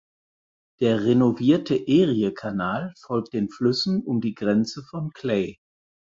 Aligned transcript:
Der 0.79 1.03
renovierte 1.03 1.75
Eriekanal 1.75 2.91
folgt 2.99 3.33
den 3.35 3.51
Flüssen 3.51 4.01
um 4.01 4.19
die 4.19 4.33
Grenze 4.33 4.81
von 4.81 5.11
Clay. 5.13 5.59